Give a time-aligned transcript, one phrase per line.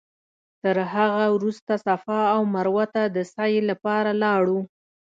[0.61, 4.59] تر هغه وروسته صفا او مروه ته د سعې لپاره لاړو.